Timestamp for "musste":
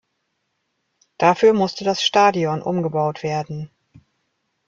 1.53-1.83